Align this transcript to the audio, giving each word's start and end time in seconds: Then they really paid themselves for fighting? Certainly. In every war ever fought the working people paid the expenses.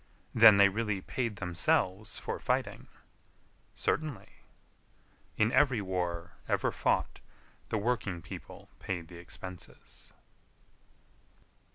Then 0.33 0.57
they 0.57 0.67
really 0.67 0.99
paid 0.99 1.35
themselves 1.35 2.17
for 2.17 2.39
fighting? 2.39 2.87
Certainly. 3.75 4.29
In 5.37 5.51
every 5.51 5.79
war 5.79 6.37
ever 6.49 6.71
fought 6.71 7.19
the 7.69 7.77
working 7.77 8.23
people 8.23 8.67
paid 8.79 9.09
the 9.09 9.17
expenses. 9.17 10.11